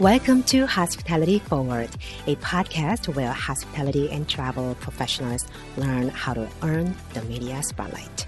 [0.00, 1.90] Welcome to Hospitality Forward,
[2.28, 5.44] a podcast where hospitality and travel professionals
[5.76, 8.24] learn how to earn the media spotlight.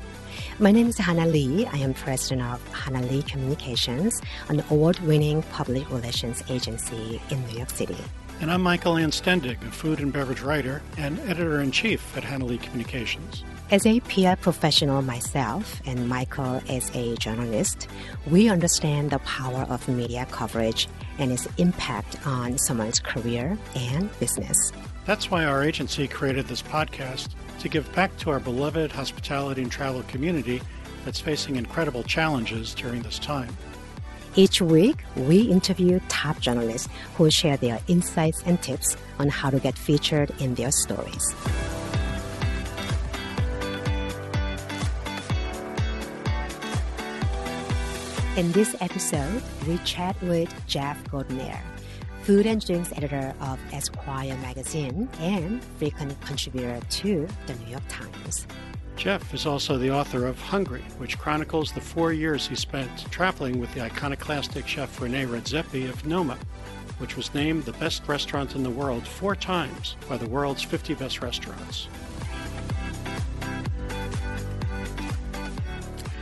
[0.59, 1.67] My name is Hannah Lee.
[1.67, 7.59] I am president of Hannah Lee Communications, an award winning public relations agency in New
[7.59, 7.97] York City.
[8.41, 12.47] And I'm Michael Anstendig, a food and beverage writer and editor in chief at Hannah
[12.47, 13.45] Lee Communications.
[13.71, 17.87] As a PR professional myself, and Michael as a journalist,
[18.29, 20.89] we understand the power of media coverage
[21.21, 24.73] and its impact on someone's career and business.
[25.07, 27.29] That's why our agency created this podcast
[27.61, 30.61] to give back to our beloved hospitality and travel community
[31.05, 33.57] that's facing incredible challenges during this time.
[34.37, 39.59] Each week, we interview top journalists who share their insights and tips on how to
[39.59, 41.35] get featured in their stories.
[48.37, 51.59] In this episode, we chat with Jeff Gordinier,
[52.23, 58.47] food and drinks editor of Esquire magazine and frequent contributor to the New York Times.
[58.95, 63.59] Jeff is also the author of Hungry, which chronicles the four years he spent traveling
[63.59, 66.39] with the iconoclastic chef Rene Redzepi of Noma,
[66.99, 70.95] which was named the best restaurant in the world four times by the world's 50
[70.95, 71.89] best restaurants.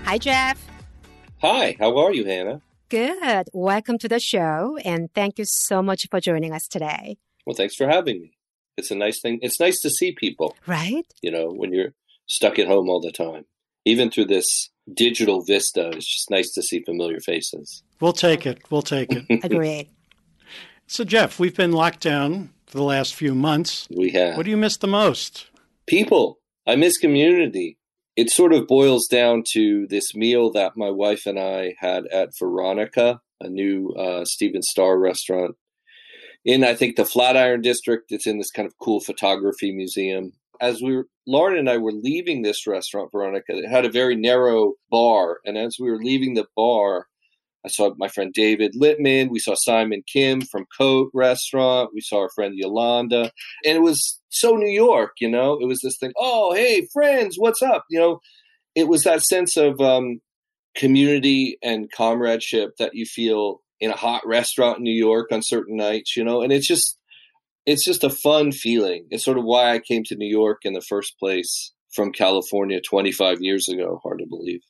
[0.05, 0.67] Hi, Jeff.
[1.41, 2.61] Hi, how are you, Hannah?
[2.89, 3.48] Good.
[3.53, 7.19] Welcome to the show, and thank you so much for joining us today.
[7.47, 8.33] Well, thanks for having me.
[8.77, 9.39] It's a nice thing.
[9.42, 11.05] It's nice to see people, Right?
[11.22, 11.94] you know, when you're
[12.27, 13.44] stuck at home all the time.
[13.84, 17.83] Even through this digital vista, it's just nice to see familiar faces.
[18.00, 18.59] We'll take it.
[18.70, 19.25] We'll take it.
[19.44, 19.89] Agreed.
[20.86, 23.86] so, Jeff, we've been locked down for the last few months.
[23.94, 25.47] We have What do you miss the most?
[25.86, 26.39] people.
[26.66, 27.78] I miss community.
[28.19, 32.36] It sort of boils down to this meal that my wife and I had at
[32.36, 35.54] Veronika, a new uh, Stephen Starr restaurant
[36.44, 38.10] in, I think, the Flatiron District.
[38.10, 40.32] It's in this kind of cool photography museum.
[40.60, 44.16] As we were, Lauren and I were leaving this restaurant, Veronika, it had a very
[44.16, 45.38] narrow bar.
[45.44, 47.06] And as we were leaving the bar,
[47.69, 49.29] I saw my friend David Littman.
[49.29, 51.91] We saw Simon Kim from Cote Restaurant.
[51.93, 53.31] We saw our friend Yolanda.
[53.65, 55.59] And it was so New York, you know?
[55.61, 57.84] It was this thing, oh, hey, friends, what's up?
[57.91, 58.21] You know,
[58.75, 60.21] it was that sense of um,
[60.75, 65.77] community and comradeship that you feel in a hot restaurant in New York on certain
[65.77, 66.41] nights, you know?
[66.41, 66.99] And it's just,
[67.67, 69.06] it's just a fun feeling.
[69.11, 72.81] It's sort of why I came to New York in the first place from California
[72.81, 74.00] 25 years ago.
[74.03, 74.62] Hard to believe.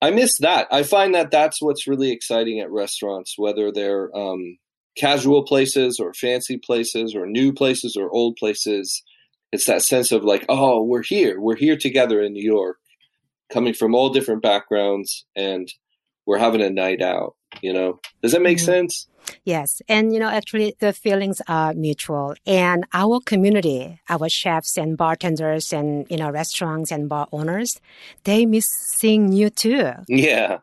[0.00, 0.68] I miss that.
[0.70, 4.58] I find that that's what's really exciting at restaurants, whether they're um,
[4.96, 9.02] casual places or fancy places or new places or old places.
[9.50, 11.40] It's that sense of like, oh, we're here.
[11.40, 12.78] We're here together in New York,
[13.52, 15.72] coming from all different backgrounds, and
[16.28, 17.34] we're having a night out.
[17.62, 18.66] You know, does that make Mhm.
[18.72, 19.08] sense?
[19.44, 19.80] Yes.
[19.88, 22.34] And, you know, actually, the feelings are mutual.
[22.46, 27.80] And our community, our chefs and bartenders and, you know, restaurants and bar owners,
[28.24, 29.92] they miss seeing you too.
[30.06, 30.58] Yeah.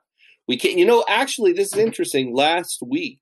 [0.47, 2.35] We can you know, actually this is interesting.
[2.35, 3.21] Last week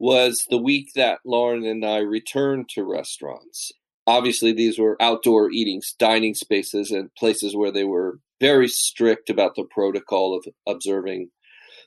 [0.00, 3.70] was the week that Lauren and I returned to restaurants.
[4.08, 9.54] Obviously these were outdoor eating dining spaces and places where they were very strict about
[9.54, 11.30] the protocol of observing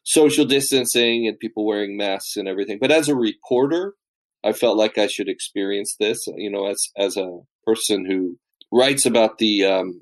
[0.08, 2.78] social distancing and people wearing masks and everything.
[2.80, 3.94] But as a reporter,
[4.42, 8.38] I felt like I should experience this, you know, as as a person who
[8.72, 10.02] writes about the um,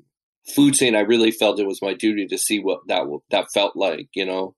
[0.54, 3.74] food scene, I really felt it was my duty to see what that that felt
[3.74, 4.08] like.
[4.14, 4.54] You know,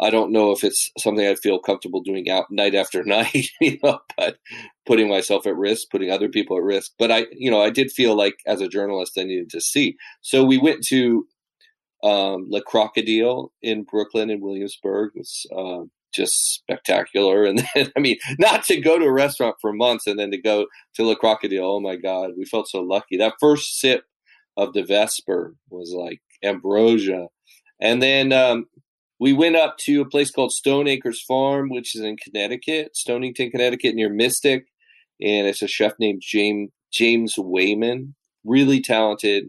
[0.00, 3.76] I don't know if it's something I feel comfortable doing out night after night, you
[3.82, 4.38] know, but
[4.86, 6.92] putting myself at risk, putting other people at risk.
[6.98, 9.96] But I, you know, I did feel like as a journalist, I needed to see.
[10.22, 11.26] So we went to
[12.02, 15.12] um, Le Crocodile in Brooklyn and Williamsburg.
[15.14, 17.44] Was uh, just spectacular.
[17.50, 20.38] And then, I mean, not to go to a restaurant for months and then to
[20.38, 21.64] go to Le Crocodile.
[21.64, 23.16] Oh my God, we felt so lucky.
[23.16, 24.04] That first sip
[24.56, 27.28] of the Vesper was like ambrosia.
[27.80, 28.66] And then um,
[29.18, 33.50] we went up to a place called Stone Acres Farm, which is in Connecticut, Stonington,
[33.50, 34.66] Connecticut, near Mystic.
[35.20, 38.14] And it's a chef named James James Wayman,
[38.44, 39.48] really talented,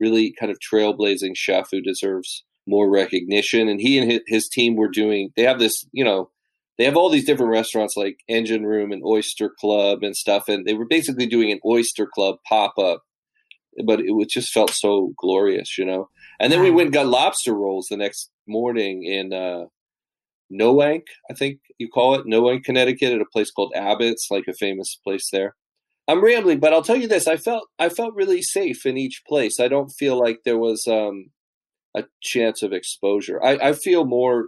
[0.00, 3.68] really kind of trailblazing chef who deserves more recognition.
[3.68, 5.30] And he and his, team were doing.
[5.36, 6.30] They have this, you know,
[6.76, 10.64] they have all these different restaurants like Engine Room and Oyster Club and stuff, and
[10.64, 13.02] they were basically doing an Oyster Club pop up.
[13.84, 16.08] But it just felt so glorious, you know.
[16.40, 19.66] And then we went and got lobster rolls the next morning in uh,
[20.52, 24.54] Noank, I think you call it, Noank, Connecticut, at a place called Abbott's, like a
[24.54, 25.54] famous place there.
[26.08, 29.22] I'm rambling, but I'll tell you this: I felt I felt really safe in each
[29.26, 29.60] place.
[29.60, 31.30] I don't feel like there was um,
[31.94, 33.42] a chance of exposure.
[33.44, 34.46] I, I feel more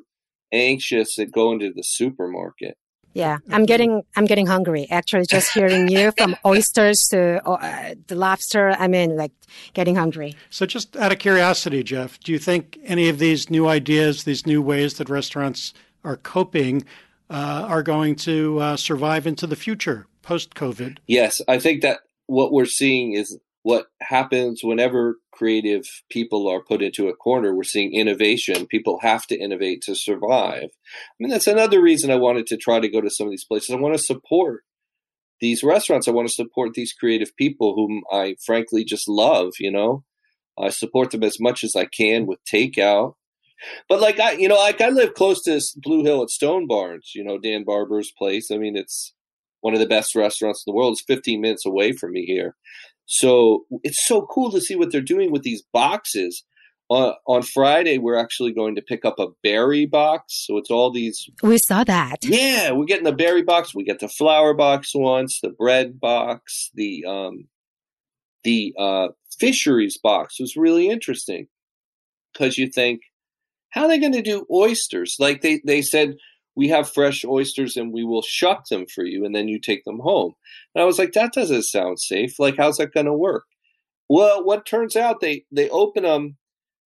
[0.53, 2.77] anxious at going to the supermarket.
[3.12, 4.87] Yeah, I'm getting I'm getting hungry.
[4.89, 9.33] Actually, just hearing you from oysters to uh, the lobster, I mean, like
[9.75, 10.37] getting hungry.
[10.49, 14.47] So, just out of curiosity, Jeff, do you think any of these new ideas, these
[14.47, 15.75] new ways that restaurants
[16.05, 16.85] are coping,
[17.29, 20.99] uh, are going to uh, survive into the future post COVID?
[21.09, 26.82] Yes, I think that what we're seeing is what happens whenever creative people are put
[26.82, 27.53] into a corner.
[27.53, 28.67] We're seeing innovation.
[28.67, 30.69] People have to innovate to survive.
[30.71, 33.44] I mean, that's another reason I wanted to try to go to some of these
[33.44, 33.71] places.
[33.71, 34.62] I want to support
[35.41, 36.06] these restaurants.
[36.06, 40.05] I want to support these creative people whom I frankly just love, you know.
[40.56, 43.15] I support them as much as I can with takeout.
[43.88, 47.12] But like I, you know, like I live close to Blue Hill at Stone Barns,
[47.17, 48.50] you know, Dan Barber's place.
[48.53, 49.12] I mean, it's
[49.61, 50.95] one of the best restaurants in the world.
[50.95, 52.57] is 15 minutes away from me here.
[53.07, 56.45] So it's so cool to see what they're doing with these boxes.
[56.91, 60.45] Uh, on Friday, we're actually going to pick up a berry box.
[60.47, 61.29] So it's all these.
[61.43, 62.17] We saw that.
[62.25, 63.75] Yeah, we're getting the berry box.
[63.75, 67.49] We get the flower box once, the bread box, the um,
[68.43, 69.09] the uh,
[69.39, 71.47] fisheries box was really interesting
[72.33, 73.03] because you think,
[73.71, 75.17] how are they going to do oysters?
[75.19, 76.17] Like they they said,
[76.61, 79.83] we have fresh oysters and we will shuck them for you and then you take
[79.85, 80.35] them home.
[80.75, 82.39] And I was like, that doesn't sound safe.
[82.39, 83.47] Like, how's that going to work?
[84.11, 86.37] Well, what turns out they, they open them,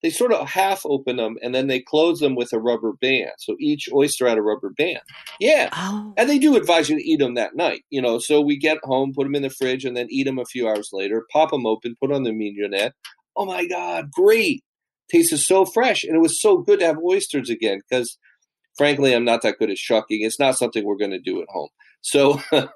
[0.01, 3.33] they sort of half open them and then they close them with a rubber band.
[3.39, 5.01] So each oyster had a rubber band.
[5.41, 5.71] Yeah.
[5.73, 6.15] Oh.
[6.17, 8.21] And they do advise you to eat them that night, you know.
[8.21, 10.69] So we get home, put them in the fridge, and then eat them a few
[10.69, 12.93] hours later, pop them open, put on the mignonette.
[13.35, 14.63] Oh my God, great.
[15.11, 16.05] Tasted so fresh.
[16.05, 18.17] And it was so good to have oysters again because
[18.77, 20.23] frankly, I'm not that good at shucking.
[20.23, 21.69] It's not something we're going to do at home.
[22.01, 22.71] So, but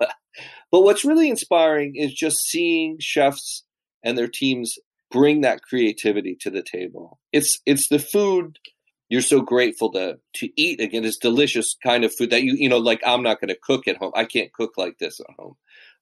[0.70, 3.64] what's really inspiring is just seeing chefs
[4.02, 4.76] and their teams
[5.10, 7.18] bring that creativity to the table.
[7.32, 8.58] It's it's the food
[9.08, 11.04] you're so grateful to to eat again.
[11.04, 13.88] It's delicious kind of food that you you know like I'm not going to cook
[13.88, 14.12] at home.
[14.14, 15.56] I can't cook like this at home.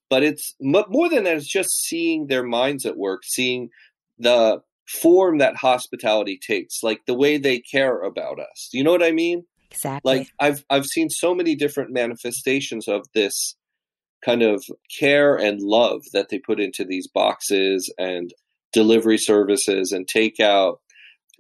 [0.09, 1.37] But it's more than that.
[1.37, 3.71] It's just seeing their minds at work, seeing
[4.19, 8.69] the form that hospitality takes, like the way they care about us.
[8.73, 9.45] You know what I mean?
[9.71, 10.19] Exactly.
[10.19, 13.57] Like I've I've seen so many different manifestations of this
[14.25, 14.65] kind of
[14.99, 18.33] care and love that they put into these boxes and
[18.73, 20.79] delivery services and takeout.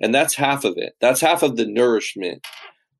[0.00, 0.94] And that's half of it.
[1.00, 2.44] That's half of the nourishment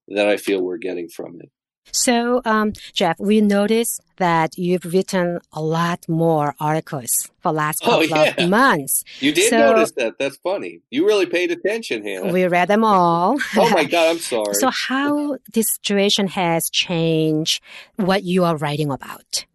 [0.09, 1.51] that I feel we're getting from it.
[1.93, 7.83] So, um, Jeff, we noticed that you've written a lot more articles for the last
[7.83, 8.35] oh, couple oh, yeah.
[8.45, 9.05] of months.
[9.21, 10.19] You did so, notice that.
[10.19, 10.81] That's funny.
[10.91, 12.33] You really paid attention, Hannah.
[12.33, 13.37] We read them all.
[13.57, 14.55] oh my God, I'm sorry.
[14.55, 17.63] So, how this situation has changed
[17.97, 19.47] what you are writing about?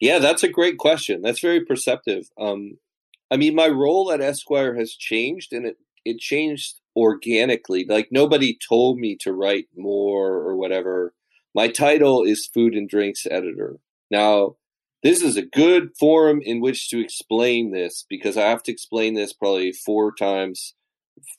[0.00, 1.20] Yeah, that's a great question.
[1.22, 2.30] That's very perceptive.
[2.38, 2.78] Um,
[3.30, 7.84] I mean, my role at Esquire has changed, and it it changed organically.
[7.88, 11.12] Like nobody told me to write more or whatever
[11.54, 13.76] my title is Food and Drinks Editor.
[14.10, 14.56] Now,
[15.02, 19.14] this is a good forum in which to explain this because I have to explain
[19.14, 20.74] this probably four times,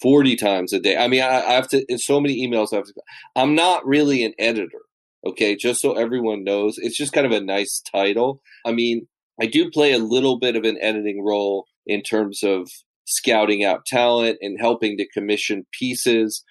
[0.01, 0.97] 40 times a day.
[0.97, 2.93] I mean, I, I have to, in so many emails, I have to,
[3.35, 4.81] I'm not really an editor.
[5.25, 5.55] Okay.
[5.55, 8.41] Just so everyone knows, it's just kind of a nice title.
[8.65, 9.07] I mean,
[9.39, 12.67] I do play a little bit of an editing role in terms of
[13.05, 16.43] scouting out talent and helping to commission pieces.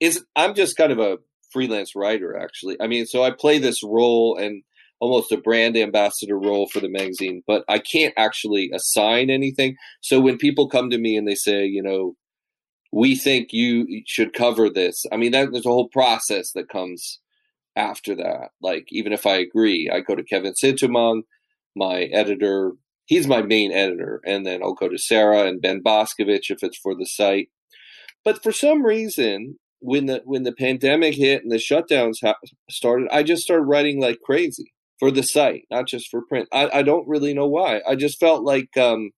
[0.00, 1.18] Is I'm just kind of a
[1.52, 2.76] freelance writer actually.
[2.80, 4.62] I mean, so I play this role and
[5.00, 9.76] almost a brand ambassador role for the magazine, but I can't actually assign anything.
[10.00, 12.14] So when people come to me and they say, you know,
[12.92, 15.04] we think you should cover this.
[15.10, 17.18] I mean, that, there's a whole process that comes
[17.74, 18.50] after that.
[18.60, 21.22] Like, even if I agree, I go to Kevin Sintumuang,
[21.74, 22.72] my editor.
[23.06, 24.20] He's my main editor.
[24.24, 27.48] And then I'll go to Sarah and Ben Boskovich if it's for the site.
[28.24, 32.38] But for some reason, when the when the pandemic hit and the shutdowns ha-
[32.70, 36.48] started, I just started writing like crazy for the site, not just for print.
[36.52, 37.82] I, I don't really know why.
[37.86, 39.10] I just felt like um,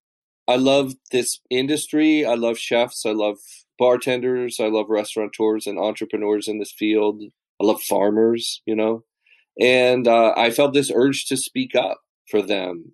[0.49, 2.25] I love this industry.
[2.25, 3.04] I love chefs.
[3.04, 3.37] I love
[3.78, 4.59] bartenders.
[4.61, 7.23] I love restaurateurs and entrepreneurs in this field.
[7.61, 9.04] I love farmers, you know,
[9.61, 11.99] and uh, I felt this urge to speak up
[12.30, 12.92] for them.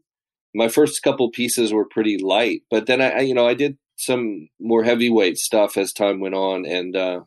[0.55, 4.49] My first couple pieces were pretty light, but then I, you know, I did some
[4.59, 7.21] more heavyweight stuff as time went on, and uh,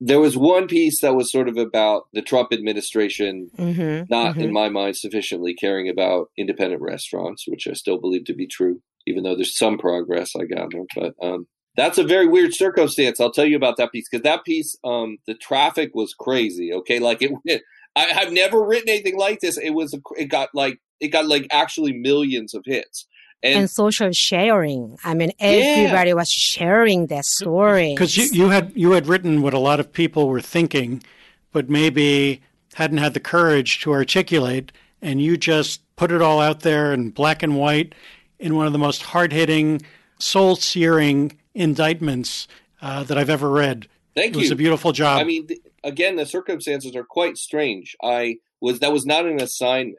[0.00, 4.40] there was one piece that was sort of about the Trump administration mm-hmm, not, mm-hmm.
[4.40, 8.80] in my mind, sufficiently caring about independent restaurants, which I still believe to be true,
[9.06, 10.84] even though there's some progress I gather.
[10.96, 13.20] But um, that's a very weird circumstance.
[13.20, 16.72] I'll tell you about that piece because that piece, um, the traffic was crazy.
[16.72, 17.62] Okay, like it, it
[17.94, 19.58] I, have never written anything like this.
[19.58, 23.06] It was, it got like, it got like actually millions of hits.
[23.42, 24.98] And, and, social sharing.
[25.02, 26.14] I mean, everybody yeah.
[26.14, 27.94] was sharing their story.
[27.94, 31.02] Because you, you had you had written what a lot of people were thinking,
[31.50, 32.42] but maybe
[32.74, 37.10] hadn't had the courage to articulate, and you just put it all out there in
[37.10, 37.94] black and white
[38.38, 39.80] in one of the most hard hitting,
[40.18, 42.48] soul searing indictments
[42.82, 43.86] uh, that I've ever read.
[44.14, 44.40] Thank it you.
[44.40, 45.20] It was a beautiful job.
[45.20, 47.96] I mean, th- again, the circumstances are quite strange.
[48.02, 49.98] I was that was not an assignment.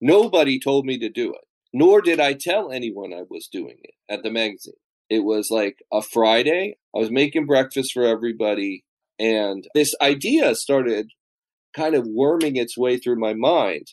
[0.00, 3.94] Nobody told me to do it, nor did I tell anyone I was doing it
[4.08, 4.74] at the magazine.
[5.10, 6.76] It was like a Friday.
[6.94, 8.84] I was making breakfast for everybody,
[9.18, 11.10] and this idea started
[11.76, 13.88] kind of worming its way through my mind.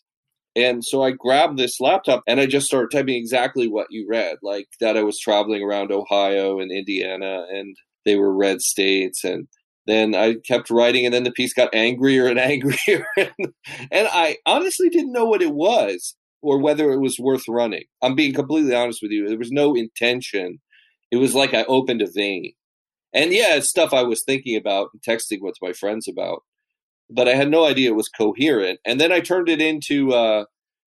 [0.55, 4.37] And so I grabbed this laptop and I just started typing exactly what you read,
[4.43, 9.23] like that I was traveling around Ohio and Indiana and they were red states.
[9.23, 9.47] And
[9.87, 13.05] then I kept writing and then the piece got angrier and angrier.
[13.17, 17.83] and, I honestly didn't know what it was or whether it was worth running.
[18.01, 19.27] I'm being completely honest with you.
[19.27, 20.59] There was no intention.
[21.11, 22.53] It was like I opened a vein.
[23.13, 26.43] And yeah, it's stuff I was thinking about and texting with my friends about
[27.11, 28.79] but I had no idea it was coherent.
[28.85, 30.45] And then I turned it into uh,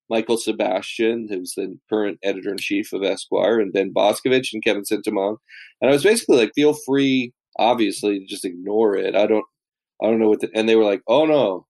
[0.09, 4.83] Michael Sebastian, who's the current editor in chief of Esquire, and Ben Boskovich and Kevin
[4.83, 5.37] Sintumuang.
[5.81, 9.15] And I was basically like, feel free, obviously, to just ignore it.
[9.15, 9.45] I don't,
[10.03, 10.41] I don't know what.
[10.41, 11.67] The, and they were like, oh no,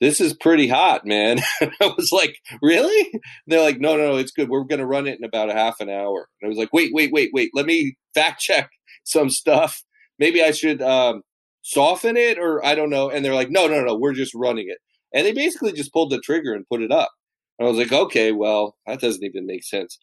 [0.00, 1.40] this is pretty hot, man.
[1.60, 3.20] I was like, really?
[3.46, 4.48] they're like, no, no, no, it's good.
[4.48, 6.28] We're going to run it in about a half an hour.
[6.40, 7.50] And I was like, wait, wait, wait, wait.
[7.54, 8.70] Let me fact check
[9.04, 9.82] some stuff.
[10.18, 11.22] Maybe I should um,
[11.62, 13.10] soften it or I don't know.
[13.10, 14.78] And they're like, no, no, no, we're just running it.
[15.14, 17.10] And they basically just pulled the trigger and put it up.
[17.58, 19.98] And I was like, okay, well, that doesn't even make sense.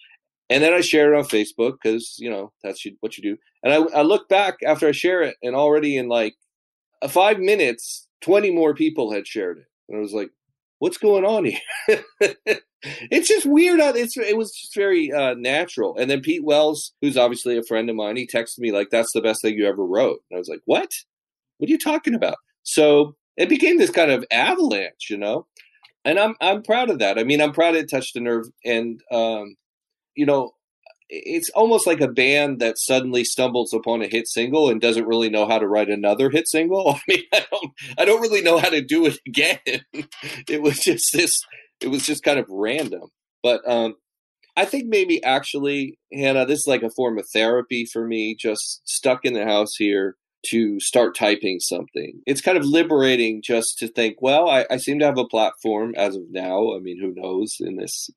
[0.49, 3.37] And then I shared it on Facebook because, you know, that's what you do.
[3.63, 6.35] And I, I look back after I share it, and already in like
[7.07, 9.65] five minutes, 20 more people had shared it.
[9.89, 10.31] And I was like,
[10.79, 12.03] what's going on here?
[13.09, 13.79] it's just weird.
[13.79, 15.95] It's it was just very uh, natural.
[15.97, 19.13] And then Pete Wells, who's obviously a friend of mine, he texted me like, "That's
[19.13, 20.91] the best thing you ever wrote." And I was like, "What?"
[21.57, 22.35] What are you talking about?
[22.63, 25.47] So it became this kind of avalanche, you know,
[26.03, 27.17] and I'm I'm proud of that.
[27.17, 29.55] I mean, I'm proud it touched a nerve, and um,
[30.15, 30.51] you know,
[31.13, 35.29] it's almost like a band that suddenly stumbles upon a hit single and doesn't really
[35.29, 36.89] know how to write another hit single.
[36.95, 39.59] I mean, I don't I don't really know how to do it again.
[40.49, 41.39] it was just this.
[41.81, 43.09] It was just kind of random,
[43.41, 43.95] but um,
[44.55, 48.35] I think maybe actually, Hannah, this is like a form of therapy for me.
[48.35, 50.15] Just stuck in the house here
[50.47, 52.21] to start typing something.
[52.25, 55.93] It's kind of liberating just to think, well, I, I, seem to have a platform
[55.95, 56.75] as of now.
[56.75, 58.09] I mean, who knows in this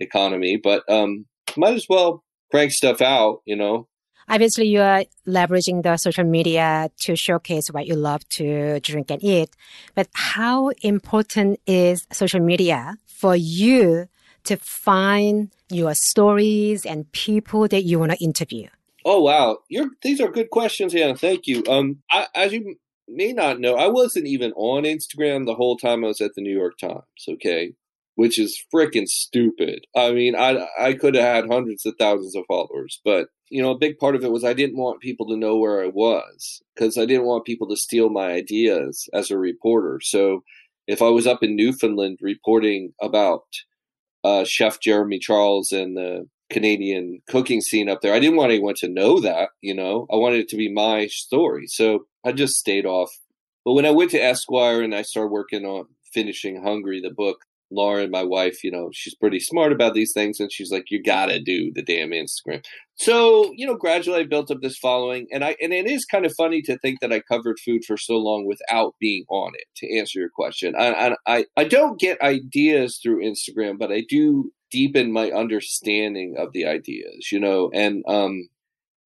[0.00, 1.26] economy, but um,
[1.56, 3.88] might as well crank stuff out, you know.
[4.30, 9.24] Obviously, you are leveraging the social media to showcase what you love to drink and
[9.24, 9.50] eat.
[9.94, 14.06] But how important is social media for you
[14.44, 18.68] to find your stories and people that you want to interview?
[19.04, 21.16] Oh wow, You're, these are good questions, Hannah.
[21.16, 21.62] Thank you.
[21.66, 22.76] Um, I, as you
[23.08, 26.42] may not know, I wasn't even on Instagram the whole time I was at the
[26.42, 27.04] New York Times.
[27.26, 27.72] Okay,
[28.18, 29.86] which is freaking stupid.
[29.94, 33.70] I mean, I I could have had hundreds of thousands of followers, but you know,
[33.70, 36.60] a big part of it was I didn't want people to know where I was
[36.74, 40.00] because I didn't want people to steal my ideas as a reporter.
[40.02, 40.42] So
[40.88, 43.44] if I was up in Newfoundland reporting about
[44.24, 48.14] uh, Chef Jeremy Charles and the Canadian cooking scene up there.
[48.14, 50.08] I didn't want anyone to know that, you know.
[50.12, 51.68] I wanted it to be my story.
[51.68, 53.12] So I just stayed off.
[53.64, 57.44] But when I went to Esquire and I started working on finishing Hungry, the book,
[57.70, 61.02] Lauren, my wife, you know, she's pretty smart about these things, and she's like, "You
[61.02, 65.44] gotta do the damn Instagram." So, you know, gradually I built up this following, and
[65.44, 68.16] I and it is kind of funny to think that I covered food for so
[68.16, 69.66] long without being on it.
[69.76, 74.50] To answer your question, I I I don't get ideas through Instagram, but I do
[74.70, 78.48] deepen my understanding of the ideas, you know, and um,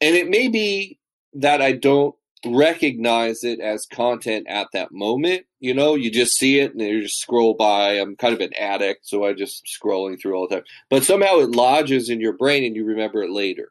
[0.01, 0.99] and it may be
[1.35, 5.45] that I don't recognize it as content at that moment.
[5.61, 7.93] You know, you just see it and you just scroll by.
[7.93, 10.65] I'm kind of an addict, so I just scrolling through all the time.
[10.91, 13.71] But somehow it lodges in your brain and you remember it later.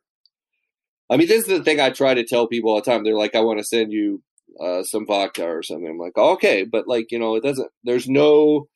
[1.09, 3.03] I mean, this is the thing I try to tell people all the time.
[3.03, 4.23] They're like, I want to send you
[4.59, 5.87] uh, some vodka or something.
[5.87, 8.69] I'm like, okay, but like, you know, it doesn't, there's no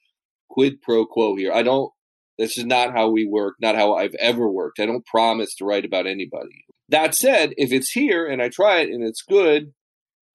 [0.49, 1.53] quid pro quo here.
[1.53, 1.91] I don't,
[2.37, 4.81] this is not how we work, not how I've ever worked.
[4.81, 6.65] I don't promise to write about anybody.
[6.89, 9.73] That said, if it's here and I try it and it's good,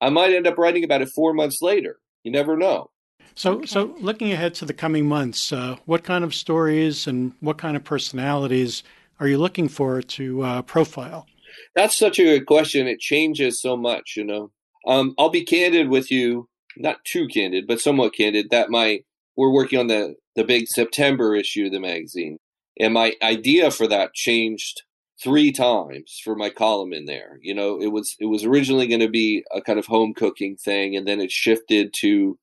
[0.01, 1.99] I might end up writing about it four months later.
[2.23, 2.89] You never know.
[3.35, 3.65] So, okay.
[3.65, 7.77] so looking ahead to the coming months, uh, what kind of stories and what kind
[7.77, 8.83] of personalities
[9.19, 11.27] are you looking for to uh, profile?
[11.75, 12.87] That's such a good question.
[12.87, 14.51] It changes so much, you know.
[14.87, 18.49] Um, I'll be candid with you, not too candid, but somewhat candid.
[18.49, 19.01] That my
[19.37, 22.37] we're working on the the big September issue of the magazine,
[22.79, 24.83] and my idea for that changed
[25.23, 27.39] three times for my column in there.
[27.41, 30.55] You know, it was it was originally going to be a kind of home cooking
[30.55, 32.37] thing, and then it shifted to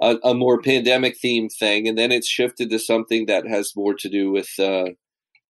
[0.00, 3.94] a, a, more pandemic theme thing, and then it's shifted to something that has more
[3.94, 4.86] to do with uh,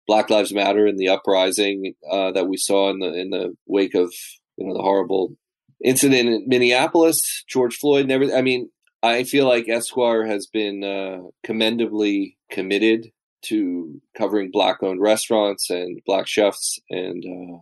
[0.07, 3.95] Black Lives Matter and the uprising uh, that we saw in the in the wake
[3.95, 4.13] of
[4.57, 5.37] you know the horrible
[5.85, 8.37] incident in Minneapolis, George Floyd, and everything.
[8.37, 8.71] I mean,
[9.03, 13.11] I feel like Esquire has been uh, commendably committed
[13.43, 17.59] to covering black-owned restaurants and black chefs and uh,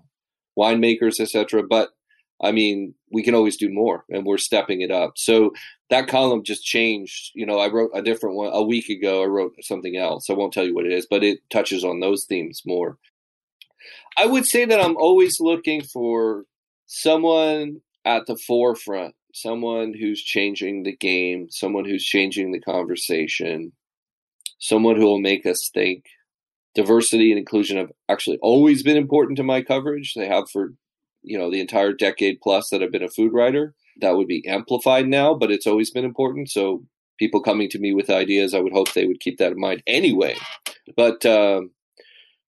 [0.58, 1.62] winemakers, etc.
[1.68, 1.90] But
[2.42, 5.12] I mean, we can always do more, and we're stepping it up.
[5.16, 5.52] So
[5.90, 7.30] that column just changed.
[7.34, 9.22] You know, I wrote a different one a week ago.
[9.22, 10.28] I wrote something else.
[10.28, 12.98] I won't tell you what it is, but it touches on those themes more.
[14.16, 16.44] I would say that I'm always looking for
[16.86, 23.72] someone at the forefront, someone who's changing the game, someone who's changing the conversation,
[24.58, 26.06] someone who will make us think.
[26.74, 30.14] Diversity and inclusion have actually always been important to my coverage.
[30.14, 30.74] They have for
[31.22, 33.74] you know the entire decade plus that I've been a food writer.
[34.00, 36.50] That would be amplified now, but it's always been important.
[36.50, 36.84] So
[37.18, 39.82] people coming to me with ideas, I would hope they would keep that in mind
[39.86, 40.36] anyway.
[40.96, 41.70] But um,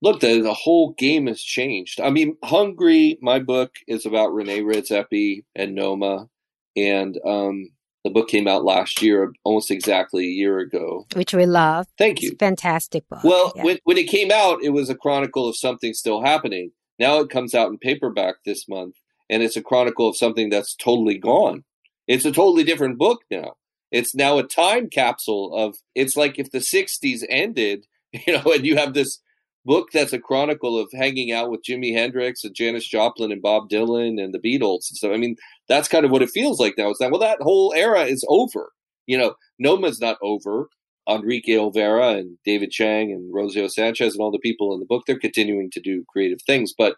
[0.02, 2.00] look, the, the whole game has changed.
[2.00, 6.28] I mean, Hungry, my book is about Rene Redzepi and Noma,
[6.76, 7.70] and um,
[8.06, 11.08] the book came out last year, almost exactly a year ago.
[11.14, 11.88] Which we love.
[11.98, 12.36] Thank you.
[12.38, 13.25] fantastic book.
[13.25, 13.64] Well, yeah.
[13.64, 16.70] when, when it came out, it was a chronicle of something still happening.
[17.00, 18.94] Now it comes out in paperback this month,
[19.28, 21.64] and it's a chronicle of something that's totally gone.
[22.06, 23.54] It's a totally different book now.
[23.90, 28.64] It's now a time capsule of it's like if the 60s ended, you know, and
[28.64, 29.18] you have this
[29.64, 33.68] book that's a chronicle of hanging out with Jimi Hendrix and Janis Joplin and Bob
[33.68, 35.10] Dylan and the Beatles and stuff.
[35.12, 35.34] I mean,
[35.68, 36.90] that's kind of what it feels like now.
[36.90, 38.73] It's that well, that whole era is over.
[39.06, 40.68] You know, Noma's not over.
[41.08, 45.04] Enrique Olvera and David Chang and Rosio Sanchez and all the people in the book,
[45.06, 46.75] they're continuing to do creative things.
[46.76, 46.96] But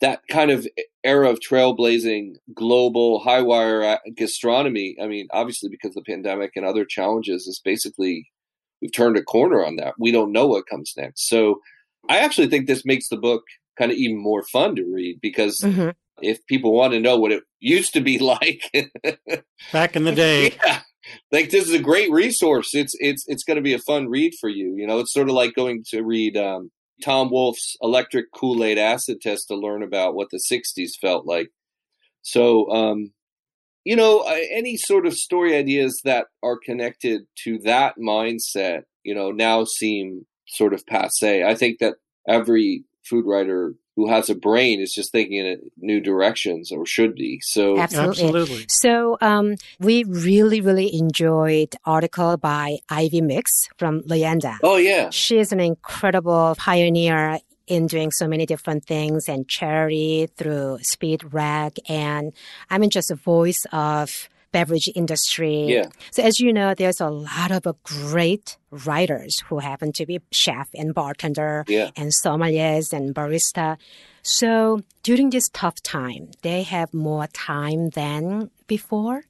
[0.00, 0.66] that kind of
[1.04, 6.66] era of trailblazing global high wire gastronomy, I mean, obviously because of the pandemic and
[6.66, 8.28] other challenges, is basically
[8.80, 9.94] we've turned a corner on that.
[9.98, 11.28] We don't know what comes next.
[11.28, 11.60] So
[12.08, 13.42] I actually think this makes the book
[13.78, 15.90] kind of even more fun to read because mm-hmm.
[16.22, 18.70] if people want to know what it used to be like
[19.72, 20.56] back in the day.
[20.64, 20.80] Yeah,
[21.32, 22.70] like this is a great resource.
[22.74, 24.74] It's it's it's going to be a fun read for you.
[24.76, 26.70] You know, it's sort of like going to read um,
[27.02, 31.48] Tom Wolfe's Electric Kool Aid Acid Test to learn about what the '60s felt like.
[32.22, 33.12] So, um,
[33.84, 34.20] you know,
[34.52, 40.26] any sort of story ideas that are connected to that mindset, you know, now seem
[40.46, 41.42] sort of passe.
[41.42, 41.94] I think that
[42.28, 47.14] every food writer who has a brain is just thinking in new directions or should
[47.14, 47.40] be.
[47.42, 48.10] So absolutely.
[48.10, 48.66] absolutely.
[48.68, 54.58] So um, we really, really enjoyed article by Ivy Mix from Leyenda.
[54.62, 60.28] Oh yeah, she is an incredible pioneer in doing so many different things and charity
[60.36, 62.32] through Speed Rack, and
[62.68, 65.64] I mean just a voice of beverage industry.
[65.64, 65.88] Yeah.
[66.10, 70.68] So as you know, there's a lot of great writers who happen to be chef
[70.74, 71.90] and bartender yeah.
[71.96, 73.76] and sommeliers and barista.
[74.22, 79.24] So during this tough time, they have more time than before.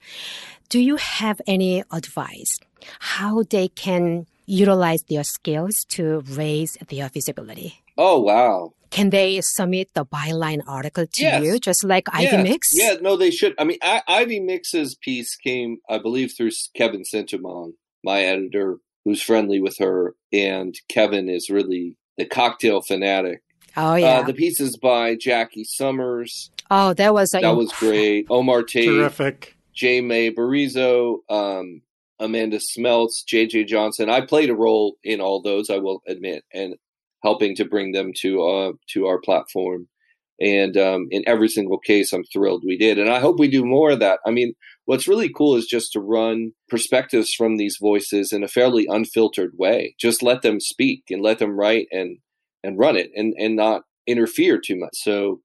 [0.68, 2.58] Do you have any advice
[2.98, 7.82] how they can utilize their skills to raise their visibility?
[7.96, 11.42] Oh, wow can they submit the byline article to yes.
[11.42, 12.42] you, just like Ivy.
[12.42, 12.70] Mix?
[12.72, 13.54] Yeah, no, they should.
[13.58, 17.72] I mean, I, Ivy Mix's piece came, I believe, through Kevin Sintumuang,
[18.04, 23.42] my editor, who's friendly with her, and Kevin is really the cocktail fanatic.
[23.76, 26.50] Oh yeah, uh, the piece is by Jackie Summers.
[26.70, 28.26] Oh, that was that inc- was great.
[28.28, 29.56] Omar Tate, terrific.
[29.72, 30.00] J.
[30.00, 31.82] May Barizo, um,
[32.18, 33.64] Amanda Smeltz, J.J.
[33.64, 34.10] Johnson.
[34.10, 36.74] I played a role in all those, I will admit, and
[37.22, 39.88] helping to bring them to uh, to our platform.
[40.40, 42.98] And um, in every single case, I'm thrilled we did.
[42.98, 44.20] And I hope we do more of that.
[44.26, 44.54] I mean,
[44.86, 49.52] what's really cool is just to run perspectives from these voices in a fairly unfiltered
[49.58, 49.94] way.
[50.00, 52.18] Just let them speak and let them write and
[52.64, 54.94] and run it and and not interfere too much.
[54.94, 55.40] So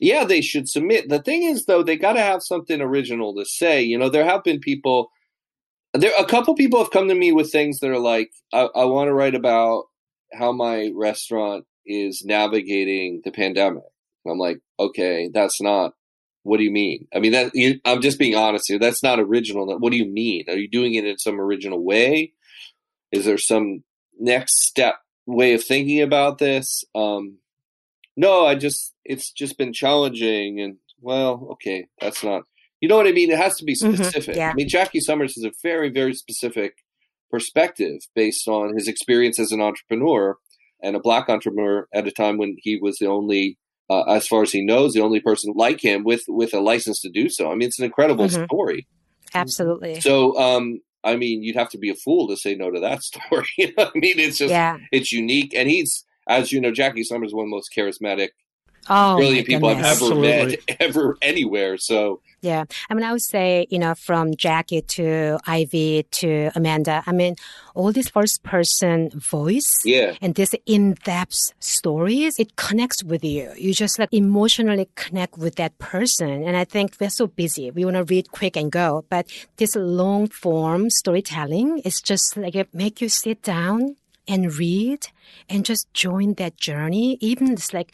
[0.00, 1.08] yeah, they should submit.
[1.08, 3.82] The thing is though, they got to have something original to say.
[3.82, 5.10] You know, there have been people
[5.92, 8.84] there a couple people have come to me with things that are like I, I
[8.84, 9.84] want to write about
[10.34, 13.84] how my restaurant is navigating the pandemic.
[14.24, 15.92] And I'm like, okay, that's not.
[16.42, 17.08] What do you mean?
[17.14, 18.78] I mean, that you, I'm just being honest here.
[18.78, 19.78] That's not original.
[19.78, 20.44] What do you mean?
[20.48, 22.32] Are you doing it in some original way?
[23.12, 23.82] Is there some
[24.18, 26.84] next step way of thinking about this?
[26.94, 27.38] Um,
[28.16, 32.42] no, I just it's just been challenging, and well, okay, that's not.
[32.80, 33.30] You know what I mean?
[33.30, 33.94] It has to be mm-hmm.
[33.94, 34.34] specific.
[34.34, 34.50] Mm-hmm, yeah.
[34.50, 36.83] I mean, Jackie Summers is a very, very specific
[37.34, 40.36] perspective based on his experience as an entrepreneur
[40.80, 43.58] and a black entrepreneur at a time when he was the only
[43.90, 47.00] uh, as far as he knows the only person like him with with a license
[47.00, 48.44] to do so i mean it's an incredible mm-hmm.
[48.44, 48.86] story
[49.34, 52.80] absolutely so um I mean, you'd have to be a fool to say no to
[52.80, 53.46] that story.
[53.58, 54.78] I mean, it's just yeah.
[54.90, 58.30] it's unique, and he's as you know, Jackie Summers is one of the most charismatic,
[58.88, 59.68] oh, brilliant people.
[59.68, 60.58] I've ever Absolutely.
[60.68, 61.76] met, ever anywhere.
[61.78, 62.64] So Yeah.
[62.90, 67.36] I mean, I would say, you know, from Jackie to Ivy to Amanda, I mean,
[67.74, 73.52] all this first person voice yeah, and this in-depth stories, it connects with you.
[73.56, 76.44] You just like emotionally connect with that person.
[76.44, 77.70] And I think we're so busy.
[77.70, 79.04] We want to read quick and go.
[79.08, 85.08] But this long form storytelling is just like it make you sit down and read
[85.48, 87.18] and just join that journey.
[87.20, 87.92] Even it's like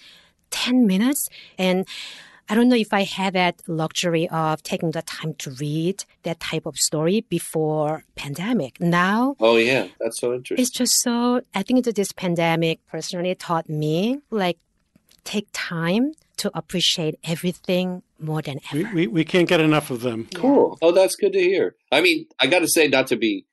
[0.51, 1.29] 10 minutes.
[1.59, 1.87] And
[2.49, 6.41] I don't know if I had that luxury of taking the time to read that
[6.41, 8.81] type of story before pandemic.
[8.81, 10.61] Now oh yeah, that's so interesting.
[10.63, 14.59] it's just so I think that this pandemic personally taught me like
[15.23, 18.95] take time to appreciate everything more than We, ever.
[18.95, 20.27] we, we can't get enough of them.
[20.35, 20.79] Cool.
[20.83, 21.77] Oh, that's good to hear.
[21.93, 23.45] I mean, I got to say, not to be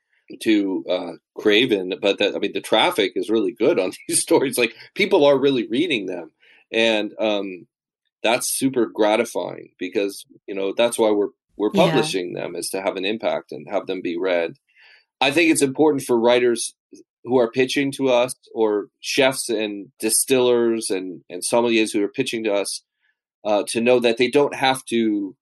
[0.42, 4.58] too uh, craven, but that I mean, the traffic is really good on these stories.
[4.58, 6.32] Like people are really reading them,
[6.72, 7.68] and um,
[8.24, 11.86] that's super gratifying because you know that's why we're we're Yeah.
[11.88, 14.54] publishing them is to have an impact and have them be read.
[15.20, 16.76] I think it's important for writers
[17.24, 22.44] who are pitching to us, or chefs and distillers and and sommeliers who are pitching
[22.46, 22.84] to us,
[23.44, 25.36] uh, to know that they don't have to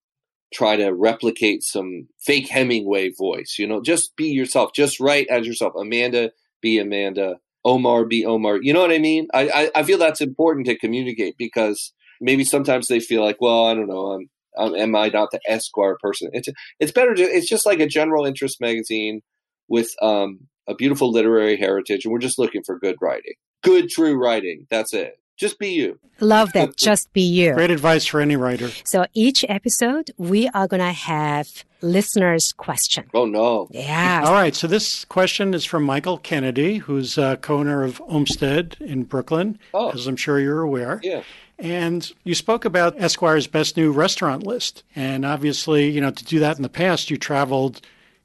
[0.54, 3.56] try to replicate some fake Hemingway voice.
[3.60, 4.72] You know, just be yourself.
[4.74, 5.74] Just write as yourself.
[5.78, 7.40] Amanda, be Amanda.
[7.66, 8.60] Omar, be Omar.
[8.62, 9.28] You know what I mean?
[9.34, 13.66] I, I, I feel that's important to communicate because maybe sometimes they feel like, well,
[13.66, 16.30] I don't know, I'm, I'm am I not the Esquire person?
[16.34, 16.48] It's
[16.80, 17.24] it's better to.
[17.24, 19.22] It's just like a general interest magazine
[19.68, 24.16] with um, a beautiful literary heritage, and we're just looking for good writing, good true
[24.16, 24.68] writing.
[24.70, 25.20] That's it.
[25.38, 26.00] Just be you.
[26.22, 26.78] Love that.
[26.78, 27.54] Just be you.
[27.54, 28.70] Great advice for any writer.
[28.86, 33.06] So each episode, we are going to have listeners' question.
[33.14, 33.68] Oh no.
[33.72, 34.24] Yeah.
[34.26, 34.56] All right.
[34.56, 39.90] So this question is from Michael Kennedy, who's uh, co-owner of Olmsted in Brooklyn, Oh.
[39.92, 41.02] as I'm sure you're aware.
[41.04, 41.24] Yeah.
[41.60, 44.84] And you spoke about Esquire's best new restaurant list.
[44.96, 47.82] And obviously, you know, to do that in the past, you traveled,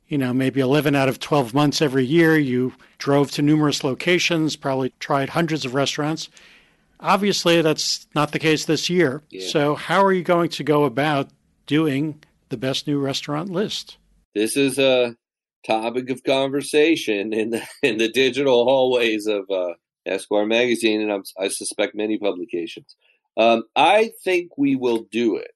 [0.09, 2.37] you know, maybe 11 out of 12 months every year.
[2.39, 6.29] You drove to numerous locations, probably tried hundreds of restaurants.
[7.01, 9.23] Obviously, that's not the case this year.
[9.31, 9.49] Yeah.
[9.49, 11.31] So, how are you going to go about
[11.67, 13.97] doing the best new restaurant list?
[14.35, 15.17] this is a
[15.67, 19.75] topic of conversation in the in the digital hallways of uh,
[20.07, 22.97] Esquire magazine, and I'm, I suspect many publications.
[23.37, 25.53] Um, I think we will do it.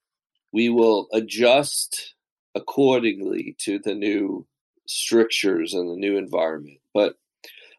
[0.53, 2.15] We will adjust
[2.55, 4.47] accordingly to the new
[4.87, 6.79] strictures and the new environment.
[6.93, 7.17] But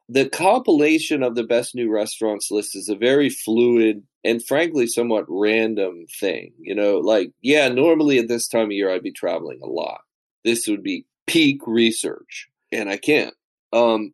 [0.07, 5.25] the compilation of the best new restaurants list is a very fluid and frankly somewhat
[5.27, 6.53] random thing.
[6.59, 10.01] You know, like, yeah, normally at this time of year I'd be traveling a lot
[10.45, 13.33] this would be peak research and i can't
[13.73, 14.13] um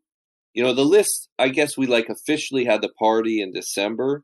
[0.54, 4.24] you know the list i guess we like officially had the party in december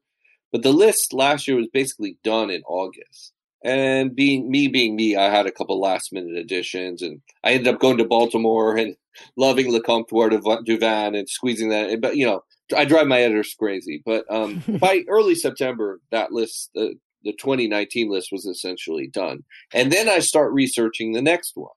[0.51, 5.15] but the list last year was basically done in august and being me being me
[5.15, 8.95] i had a couple last minute additions and i ended up going to baltimore and
[9.35, 11.99] loving le comptoir du du and squeezing that in.
[11.99, 12.43] but you know
[12.75, 18.09] i drive my editors crazy but um by early september that list the the 2019
[18.09, 21.71] list was essentially done and then i start researching the next one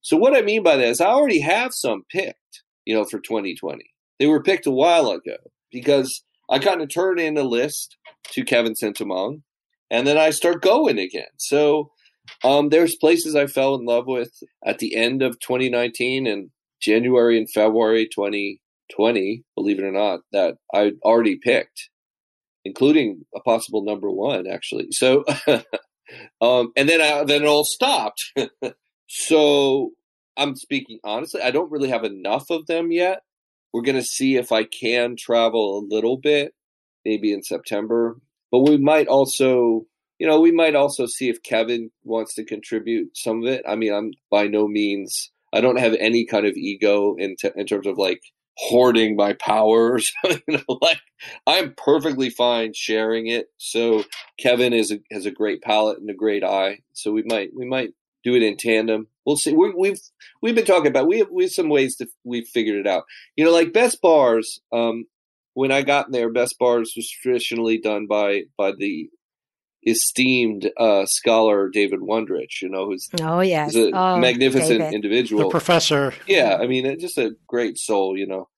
[0.00, 3.18] so what I mean by that is I already have some picked, you know, for
[3.18, 3.84] 2020.
[4.18, 5.36] They were picked a while ago
[5.70, 7.96] because I kind of turn in a list
[8.32, 9.42] to Kevin Sintumuang
[9.90, 11.28] and then I start going again.
[11.36, 11.90] So
[12.44, 14.32] um, there's places I fell in love with
[14.64, 20.56] at the end of 2019 and January and February 2020, believe it or not, that
[20.74, 21.90] I already picked,
[22.64, 24.88] including a possible number one, actually.
[24.90, 25.24] So,
[26.40, 28.32] um, and then I, then it all stopped.
[29.08, 29.90] So
[30.36, 31.42] I'm speaking honestly.
[31.42, 33.22] I don't really have enough of them yet.
[33.72, 36.54] We're going to see if I can travel a little bit,
[37.04, 38.18] maybe in September.
[38.52, 39.86] But we might also,
[40.18, 43.62] you know, we might also see if Kevin wants to contribute some of it.
[43.66, 47.50] I mean, I'm by no means, I don't have any kind of ego in, t-
[47.56, 48.20] in terms of like
[48.56, 50.12] hoarding my powers.
[50.24, 51.00] you know, like
[51.46, 53.46] I'm perfectly fine sharing it.
[53.56, 54.04] So
[54.38, 56.80] Kevin is a, has a great palate and a great eye.
[56.92, 57.90] So we might, we might
[58.24, 59.08] do it in tandem.
[59.24, 59.52] We'll see.
[59.52, 60.00] We, we've
[60.42, 63.04] we've been talking about we have we have some ways to we've figured it out.
[63.36, 64.60] You know, like best bars.
[64.72, 65.04] Um,
[65.54, 69.10] when I got there, best bars was traditionally done by by the
[69.88, 72.62] esteemed uh, scholar David Wondrich.
[72.62, 73.74] You know, who's Oh, yes.
[73.74, 74.94] he's a oh, magnificent David.
[74.94, 75.44] individual.
[75.44, 76.14] The professor.
[76.26, 78.16] yeah, I mean, just a great soul.
[78.16, 78.48] You know,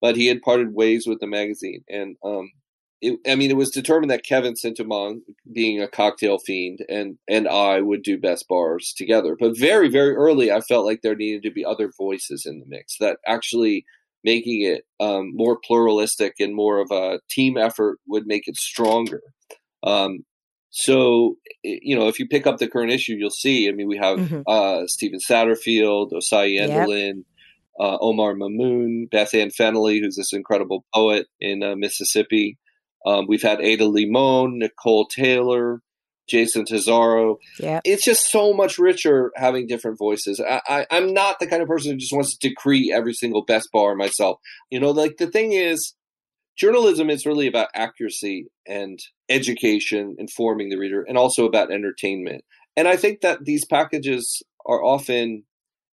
[0.00, 2.50] but he had parted ways with the magazine, and um,
[3.00, 5.20] it, I mean, it was determined that Kevin Sintumuang,
[5.52, 9.36] being a cocktail fiend, and and I would do best bars together.
[9.38, 12.66] But very, very early, I felt like there needed to be other voices in the
[12.66, 13.84] mix that actually
[14.24, 19.22] making it um, more pluralistic and more of a team effort would make it stronger.
[19.84, 20.24] Um,
[20.70, 23.68] so, you know, if you pick up the current issue, you'll see.
[23.68, 24.42] I mean, we have mm-hmm.
[24.46, 27.24] uh, Stephen Satterfield, Osayi Endolyn, yep.
[27.80, 32.58] uh, Omar Mamoon, Beth Ann Fennelly, who's this incredible poet in uh, Mississippi.
[33.06, 35.80] Um, we've had Ada Limon, Nicole Taylor,
[36.28, 37.36] Jason Tesauro.
[37.58, 37.80] Yeah.
[37.84, 40.40] It's just so much richer having different voices.
[40.40, 43.44] I, I, am not the kind of person who just wants to decree every single
[43.44, 44.38] best bar myself.
[44.70, 45.94] You know, like the thing is,
[46.58, 52.44] journalism is really about accuracy and education, informing the reader, and also about entertainment.
[52.76, 55.44] And I think that these packages are often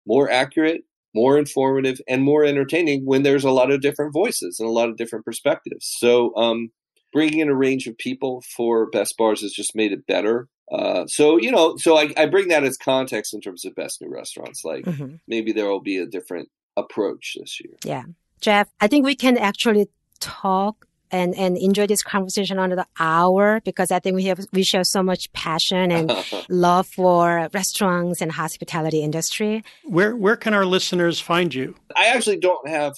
[0.06, 0.82] more accurate,
[1.14, 4.88] more informative, and more entertaining when there's a lot of different voices and a lot
[4.88, 5.94] of different perspectives.
[5.98, 6.70] So, um,
[7.12, 10.48] bringing in a range of people for best bars has just made it better.
[10.72, 14.00] Uh, so you know, so I, I, bring that as context in terms of best
[14.00, 14.64] new restaurants.
[14.64, 15.16] Like mm-hmm.
[15.28, 16.48] maybe there will be a different
[16.78, 17.74] approach this year.
[17.84, 18.04] Yeah,
[18.40, 19.88] Jeff, I think we can actually
[20.22, 24.84] talk and, and enjoy this conversation another hour because I think we have we share
[24.84, 26.10] so much passion and
[26.48, 29.62] love for restaurants and hospitality industry.
[29.84, 31.74] Where where can our listeners find you?
[31.96, 32.94] I actually don't have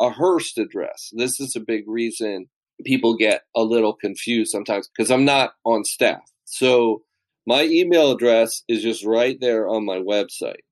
[0.00, 1.10] a Hearst address.
[1.12, 2.48] This is a big reason
[2.84, 6.22] people get a little confused sometimes because I'm not on staff.
[6.44, 7.02] So
[7.46, 10.62] my email address is just right there on my website.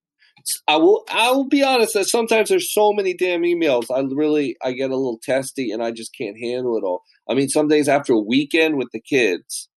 [0.68, 3.86] I will I will be honest that sometimes there's so many damn emails.
[3.90, 7.02] I really I get a little testy and I just can't handle it all.
[7.28, 9.68] I mean, some days after a weekend with the kids,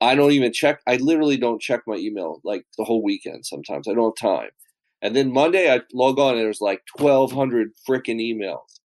[0.00, 0.80] I don't even check.
[0.86, 3.46] I literally don't check my email like the whole weekend.
[3.46, 4.50] Sometimes I don't have time.
[5.00, 8.78] And then Monday I log on and there's like 1,200 freaking emails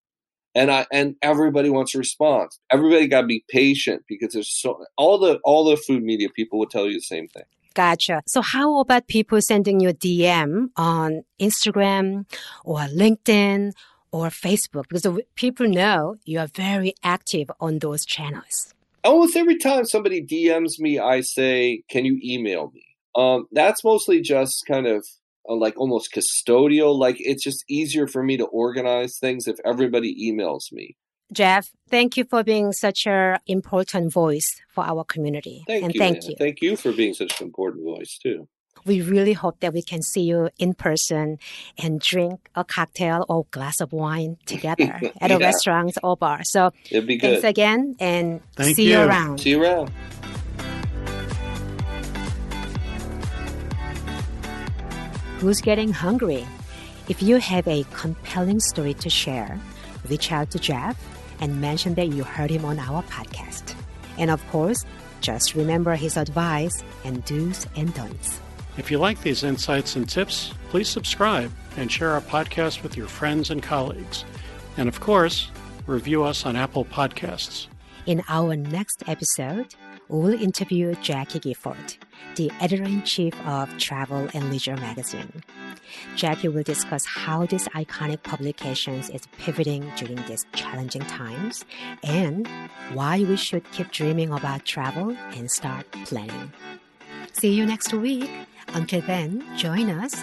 [0.58, 2.60] and I and everybody wants a response.
[2.72, 6.58] Everybody got to be patient because there's so all the all the food media people
[6.58, 7.44] will tell you the same thing.
[7.78, 8.24] Gotcha.
[8.26, 12.26] So how about people sending you a DM on Instagram
[12.66, 13.74] or LinkedIn
[14.12, 14.86] or Facebook?
[14.90, 18.74] Because people know you are very active on those channels.
[19.04, 24.22] Almost every time somebody DMs me, I say, "Can you email me?" Um, that's mostly
[24.22, 25.06] just kind of
[25.48, 26.98] uh, like almost custodial.
[26.98, 30.98] Like it's just easier for me to organize things if everybody emails me.
[31.34, 35.64] Jeff, thank you for being such an important voice for our community.
[35.68, 36.00] Thank and you.
[36.00, 36.26] Thank Anna.
[36.30, 36.36] you.
[36.38, 38.48] Thank you for being such an important voice too.
[38.86, 41.40] We really hope that we can see you in person
[41.78, 45.36] and drink a cocktail or glass of wine together at yeah.
[45.36, 46.44] a restaurant or bar.
[46.46, 47.42] So It'd be good.
[47.42, 49.00] thanks again and Thank see you.
[49.00, 49.40] you around.
[49.42, 49.92] See you around.
[55.40, 56.48] Who's Getting Hungry?
[57.10, 59.60] If you have a compelling story to share,
[60.08, 60.98] reach out to Jeff
[61.40, 63.76] and mention that you heard him on our podcast.
[64.18, 64.84] And of course,
[65.22, 68.40] just remember his advice and do's and don'ts.
[68.78, 73.08] If you like these insights and tips, please subscribe and share our podcast with your
[73.08, 74.24] friends and colleagues.
[74.78, 75.50] And of course,
[75.88, 77.68] review us on Apple Podcasts.
[78.06, 79.74] In our next episode,
[80.08, 81.98] we'll interview Jackie Gifford,
[82.36, 85.44] the editor in chief of Travel and Leisure magazine.
[86.16, 91.66] Jackie will discuss how this iconic publication is pivoting during these challenging times
[92.04, 92.48] and
[92.94, 96.52] why we should keep dreaming about travel and start planning.
[97.34, 98.30] See you next week.
[98.70, 100.16] Until then, join us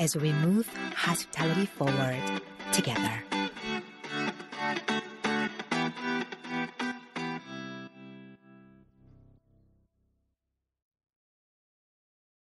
[0.00, 3.22] as we move hospitality forward together.